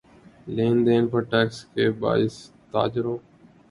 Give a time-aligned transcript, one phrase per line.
[0.47, 2.35] لین دین پر ٹیکس کے باعث
[2.71, 3.17] تاجروں